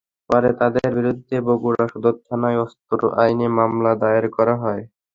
[0.29, 4.83] পরে তাঁদের বিরুদ্ধে বগুড়া সদর থানায় অস্ত্র আইনে মামলা দায়ের করা হয়।